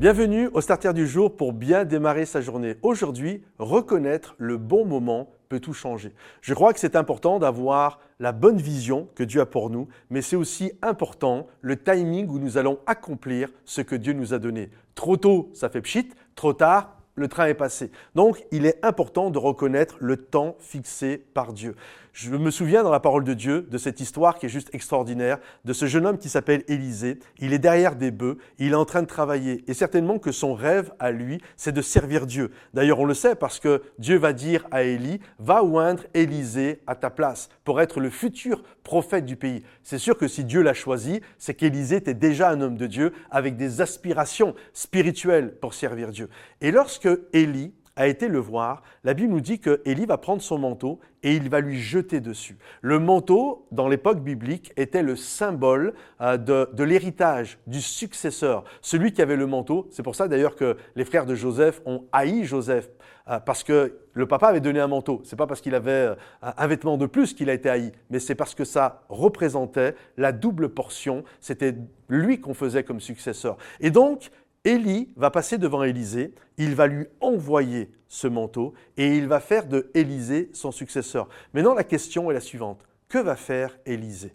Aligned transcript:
Bienvenue 0.00 0.48
au 0.54 0.62
Starter 0.62 0.94
du 0.94 1.06
jour 1.06 1.36
pour 1.36 1.52
bien 1.52 1.84
démarrer 1.84 2.24
sa 2.24 2.40
journée. 2.40 2.76
Aujourd'hui, 2.80 3.42
reconnaître 3.58 4.34
le 4.38 4.56
bon 4.56 4.86
moment 4.86 5.28
peut 5.50 5.60
tout 5.60 5.74
changer. 5.74 6.14
Je 6.40 6.54
crois 6.54 6.72
que 6.72 6.80
c'est 6.80 6.96
important 6.96 7.38
d'avoir 7.38 8.00
la 8.18 8.32
bonne 8.32 8.56
vision 8.56 9.08
que 9.14 9.22
Dieu 9.22 9.42
a 9.42 9.44
pour 9.44 9.68
nous, 9.68 9.88
mais 10.08 10.22
c'est 10.22 10.36
aussi 10.36 10.72
important 10.80 11.48
le 11.60 11.76
timing 11.76 12.30
où 12.30 12.38
nous 12.38 12.56
allons 12.56 12.78
accomplir 12.86 13.50
ce 13.66 13.82
que 13.82 13.94
Dieu 13.94 14.14
nous 14.14 14.32
a 14.32 14.38
donné. 14.38 14.70
Trop 14.94 15.18
tôt, 15.18 15.50
ça 15.52 15.68
fait 15.68 15.82
pchit, 15.82 16.08
trop 16.34 16.54
tard, 16.54 16.99
le 17.20 17.28
train 17.28 17.46
est 17.46 17.54
passé. 17.54 17.90
Donc, 18.14 18.42
il 18.50 18.66
est 18.66 18.84
important 18.84 19.30
de 19.30 19.38
reconnaître 19.38 19.96
le 20.00 20.16
temps 20.16 20.56
fixé 20.58 21.22
par 21.34 21.52
Dieu. 21.52 21.76
Je 22.12 22.30
me 22.30 22.50
souviens 22.50 22.82
dans 22.82 22.90
la 22.90 22.98
parole 22.98 23.22
de 23.22 23.34
Dieu 23.34 23.66
de 23.70 23.78
cette 23.78 24.00
histoire 24.00 24.38
qui 24.38 24.46
est 24.46 24.50
juste 24.50 24.74
extraordinaire, 24.74 25.38
de 25.64 25.72
ce 25.72 25.86
jeune 25.86 26.06
homme 26.06 26.18
qui 26.18 26.28
s'appelle 26.28 26.64
Élisée. 26.66 27.20
Il 27.38 27.52
est 27.52 27.60
derrière 27.60 27.94
des 27.94 28.10
bœufs, 28.10 28.36
il 28.58 28.72
est 28.72 28.76
en 28.76 28.84
train 28.84 29.02
de 29.02 29.06
travailler. 29.06 29.64
Et 29.68 29.74
certainement 29.74 30.18
que 30.18 30.32
son 30.32 30.54
rêve 30.54 30.92
à 30.98 31.12
lui, 31.12 31.40
c'est 31.56 31.72
de 31.72 31.82
servir 31.82 32.26
Dieu. 32.26 32.50
D'ailleurs, 32.74 32.98
on 32.98 33.04
le 33.04 33.14
sait 33.14 33.36
parce 33.36 33.60
que 33.60 33.82
Dieu 33.98 34.18
va 34.18 34.32
dire 34.32 34.66
à 34.72 34.82
Élie, 34.82 35.20
va 35.38 35.62
oindre 35.62 36.02
Élisée 36.14 36.80
à 36.86 36.96
ta 36.96 37.10
place 37.10 37.48
pour 37.64 37.80
être 37.80 38.00
le 38.00 38.10
futur 38.10 38.62
prophète 38.82 39.24
du 39.24 39.36
pays. 39.36 39.62
C'est 39.84 39.98
sûr 39.98 40.16
que 40.16 40.26
si 40.26 40.42
Dieu 40.42 40.62
l'a 40.62 40.74
choisi, 40.74 41.20
c'est 41.38 41.54
qu'Élisée 41.54 41.96
était 41.96 42.14
déjà 42.14 42.50
un 42.50 42.60
homme 42.60 42.76
de 42.76 42.86
Dieu 42.86 43.12
avec 43.30 43.56
des 43.56 43.80
aspirations 43.80 44.54
spirituelles 44.72 45.54
pour 45.60 45.74
servir 45.74 46.10
Dieu. 46.10 46.28
Et 46.60 46.72
lorsque 46.72 47.08
Élie 47.32 47.72
a 48.00 48.06
été 48.06 48.28
le 48.28 48.38
voir, 48.38 48.82
la 49.04 49.12
Bible 49.12 49.30
nous 49.30 49.42
dit 49.42 49.58
que 49.58 49.82
Élie 49.84 50.06
va 50.06 50.16
prendre 50.16 50.40
son 50.40 50.58
manteau 50.58 51.00
et 51.22 51.34
il 51.34 51.50
va 51.50 51.60
lui 51.60 51.78
jeter 51.78 52.20
dessus. 52.20 52.56
Le 52.80 52.98
manteau, 52.98 53.66
dans 53.72 53.88
l'époque 53.88 54.20
biblique, 54.20 54.72
était 54.78 55.02
le 55.02 55.16
symbole 55.16 55.92
euh, 56.22 56.38
de, 56.38 56.82
l'héritage, 56.82 57.58
du 57.66 57.82
successeur, 57.82 58.64
celui 58.80 59.12
qui 59.12 59.20
avait 59.20 59.36
le 59.36 59.46
manteau. 59.46 59.86
C'est 59.90 60.02
pour 60.02 60.14
ça 60.14 60.28
d'ailleurs 60.28 60.56
que 60.56 60.78
les 60.96 61.04
frères 61.04 61.26
de 61.26 61.34
Joseph 61.34 61.82
ont 61.84 62.04
haï 62.10 62.44
Joseph, 62.44 62.88
euh, 63.28 63.38
parce 63.38 63.62
que 63.62 63.98
le 64.14 64.26
papa 64.26 64.48
avait 64.48 64.60
donné 64.60 64.80
un 64.80 64.88
manteau. 64.88 65.20
C'est 65.24 65.36
pas 65.36 65.46
parce 65.46 65.60
qu'il 65.60 65.74
avait 65.74 65.90
euh, 65.90 66.14
un 66.40 66.66
vêtement 66.66 66.96
de 66.96 67.04
plus 67.04 67.34
qu'il 67.34 67.50
a 67.50 67.52
été 67.52 67.68
haï, 67.68 67.92
mais 68.08 68.18
c'est 68.18 68.34
parce 68.34 68.54
que 68.54 68.64
ça 68.64 69.02
représentait 69.10 69.94
la 70.16 70.32
double 70.32 70.70
portion. 70.70 71.22
C'était 71.40 71.74
lui 72.08 72.40
qu'on 72.40 72.54
faisait 72.54 72.82
comme 72.82 73.00
successeur. 73.00 73.58
Et 73.80 73.90
donc, 73.90 74.30
Élie 74.64 75.08
va 75.16 75.30
passer 75.30 75.56
devant 75.56 75.82
Élisée, 75.82 76.34
il 76.58 76.74
va 76.74 76.86
lui 76.86 77.06
envoyer 77.20 77.90
ce 78.08 78.26
manteau 78.26 78.74
et 78.98 79.16
il 79.16 79.26
va 79.26 79.40
faire 79.40 79.66
de 79.66 79.90
Élisée 79.94 80.50
son 80.52 80.70
successeur. 80.70 81.28
Maintenant, 81.54 81.72
la 81.72 81.84
question 81.84 82.30
est 82.30 82.34
la 82.34 82.40
suivante. 82.40 82.82
Que 83.08 83.18
va 83.18 83.36
faire 83.36 83.78
Élisée? 83.86 84.34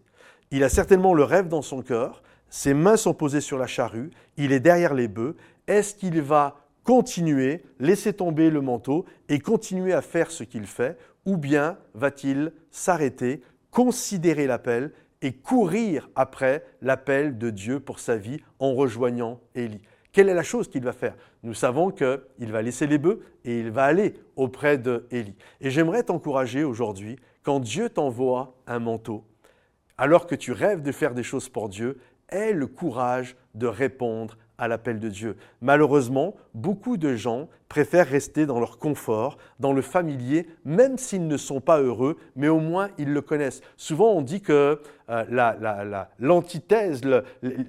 Il 0.49 0.63
a 0.63 0.69
certainement 0.69 1.13
le 1.13 1.23
rêve 1.23 1.47
dans 1.47 1.61
son 1.61 1.83
cœur, 1.83 2.23
ses 2.49 2.73
mains 2.73 2.97
sont 2.97 3.13
posées 3.13 3.41
sur 3.41 3.57
la 3.57 3.67
charrue, 3.67 4.09
il 4.37 4.51
est 4.51 4.59
derrière 4.59 4.95
les 4.95 5.07
bœufs. 5.07 5.35
Est-ce 5.67 5.93
qu'il 5.93 6.21
va 6.21 6.55
continuer, 6.83 7.63
laisser 7.79 8.13
tomber 8.13 8.49
le 8.49 8.61
manteau 8.61 9.05
et 9.29 9.39
continuer 9.39 9.93
à 9.93 10.01
faire 10.01 10.31
ce 10.31 10.43
qu'il 10.43 10.65
fait? 10.65 10.97
Ou 11.25 11.37
bien 11.37 11.77
va-t-il 11.93 12.51
s'arrêter, 12.71 13.43
considérer 13.69 14.47
l'appel 14.47 14.91
et 15.21 15.33
courir 15.33 16.09
après 16.15 16.63
l'appel 16.81 17.37
de 17.37 17.49
Dieu 17.49 17.79
pour 17.79 17.99
sa 17.99 18.17
vie 18.17 18.39
en 18.59 18.73
rejoignant 18.73 19.39
Élie? 19.53 19.81
Quelle 20.15 20.29
est 20.29 20.33
la 20.33 20.43
chose 20.43 20.69
qu'il 20.69 20.81
va 20.81 20.93
faire? 20.93 21.13
Nous 21.43 21.53
savons 21.53 21.91
qu'il 21.91 22.49
va 22.49 22.61
laisser 22.61 22.87
les 22.87 22.97
bœufs 22.97 23.19
et 23.43 23.59
il 23.59 23.69
va 23.69 23.83
aller 23.83 24.13
auprès 24.37 24.77
de 24.77 25.05
Élie. 25.11 25.35
Et 25.59 25.69
j'aimerais 25.69 26.03
t'encourager 26.03 26.63
aujourd'hui, 26.63 27.17
quand 27.43 27.59
Dieu 27.59 27.89
t'envoie 27.89 28.55
un 28.65 28.79
manteau, 28.79 29.25
alors 29.97 30.25
que 30.25 30.35
tu 30.35 30.53
rêves 30.53 30.81
de 30.81 30.93
faire 30.93 31.13
des 31.13 31.21
choses 31.21 31.49
pour 31.49 31.67
Dieu, 31.67 31.99
aie 32.29 32.53
le 32.53 32.65
courage 32.65 33.35
de 33.55 33.67
répondre 33.67 34.37
à 34.57 34.67
l'appel 34.67 34.99
de 34.99 35.09
Dieu. 35.09 35.35
Malheureusement, 35.61 36.35
beaucoup 36.53 36.97
de 36.97 37.15
gens 37.15 37.47
préfèrent 37.69 38.07
rester 38.07 38.45
dans 38.45 38.59
leur 38.59 38.77
confort, 38.77 39.37
dans 39.59 39.73
le 39.73 39.81
familier, 39.81 40.47
même 40.63 40.97
s'ils 40.97 41.27
ne 41.27 41.37
sont 41.37 41.61
pas 41.61 41.81
heureux, 41.81 42.17
mais 42.35 42.47
au 42.47 42.59
moins 42.59 42.89
ils 42.97 43.11
le 43.11 43.21
connaissent. 43.21 43.61
Souvent, 43.75 44.11
on 44.11 44.21
dit 44.21 44.41
que 44.41 44.79
euh, 45.09 46.03
l'antithèse, 46.19 47.01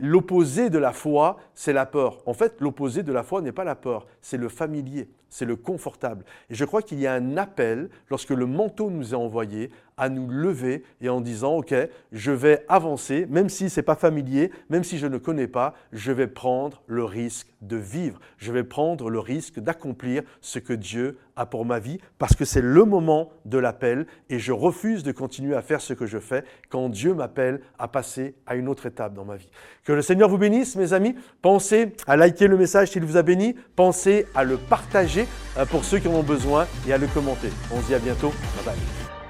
l'opposé 0.00 0.71
de 0.71 0.78
la 0.78 0.93
foi, 0.93 1.38
c'est 1.55 1.72
la 1.72 1.87
peur. 1.87 2.22
En 2.27 2.34
fait, 2.34 2.61
l'opposé 2.61 3.03
de 3.03 3.12
la 3.12 3.22
foi 3.22 3.41
n'est 3.43 3.53
pas 3.53 3.65
la 3.65 3.75
peur, 3.75 4.06
c'est 4.21 4.37
le 4.37 4.49
familier, 4.49 5.09
c'est 5.28 5.44
le 5.44 5.56
confortable. 5.56 6.25
Et 6.50 6.55
je 6.55 6.65
crois 6.65 6.82
qu'il 6.82 7.00
y 7.00 7.06
a 7.06 7.15
un 7.15 7.37
appel, 7.37 7.88
lorsque 8.11 8.31
le 8.31 8.47
manteau 8.47 8.91
nous 8.91 9.12
est 9.12 9.16
envoyé, 9.16 9.71
à 9.97 10.09
nous 10.09 10.28
lever 10.28 10.84
et 11.00 11.09
en 11.09 11.21
disant, 11.21 11.56
OK, 11.56 11.75
je 12.12 12.31
vais 12.31 12.65
avancer, 12.69 13.27
même 13.31 13.49
si 13.49 13.71
ce 13.71 13.81
n'est 13.81 13.84
pas 13.84 13.94
familier, 13.94 14.50
même 14.69 14.84
si 14.84 14.99
je 14.99 15.06
ne 15.06 15.19
connais 15.19 15.49
pas, 15.49 15.75
je 15.93 16.12
vais 16.12 16.27
prendre 16.27 16.75
le 16.87 17.04
risque 17.04 17.48
de 17.62 17.76
vivre, 17.76 18.19
je 18.38 18.53
vais 18.53 18.64
prendre 18.64 19.10
le 19.10 19.19
risque 19.19 19.60
d'accomplir 19.60 20.22
ce 20.41 20.59
que 20.59 20.72
Dieu 20.72 21.19
a 21.37 21.47
pour 21.47 21.64
ma 21.64 21.78
vie, 21.78 21.98
parce 22.19 22.34
que 22.34 22.44
c'est 22.44 22.62
le 22.62 22.84
moment 22.84 23.31
de 23.44 23.59
l'appel 23.59 24.06
et 24.31 24.38
je 24.38 24.53
refuse 24.53 25.03
de 25.03 25.12
continuer 25.12 25.54
à 25.54 25.62
faire 25.62 25.81
ce 25.81 25.92
que 25.92 26.06
je 26.06 26.19
fais 26.19 26.44
quand 26.70 26.88
Dieu 26.88 27.14
m'appelle 27.14 27.60
à 27.78 27.88
passer 27.88 28.34
à 28.47 28.54
une 28.56 28.69
autre 28.69 28.87
étape 28.87 29.14
dans 29.14 29.25
ma 29.25 29.37
vie. 29.37 29.48
Que 29.84 29.92
le 29.92 30.03
Seigneur 30.03 30.28
vous 30.28 30.38
bénisse, 30.38 30.76
mes 30.76 30.92
amis. 30.92 31.14
Pensez 31.42 31.94
à 32.06 32.16
liker 32.16 32.48
le 32.48 32.56
message 32.56 32.91
s'il 32.91 33.04
vous 33.04 33.16
a 33.16 33.22
béni. 33.22 33.54
Pensez 33.76 34.26
à 34.34 34.44
le 34.44 34.56
partager 34.56 35.26
euh, 35.58 35.66
pour 35.66 35.84
ceux 35.84 35.98
qui 35.98 36.08
en 36.08 36.14
ont 36.14 36.22
besoin 36.22 36.66
et 36.88 36.93
à 36.93 36.98
le 36.98 37.06
commenter. 37.06 37.50
On 37.72 37.81
se 37.81 37.87
dit 37.87 37.94
à 37.94 37.98
bientôt. 37.98 38.32
Bye 38.56 38.75
bye. 38.75 39.25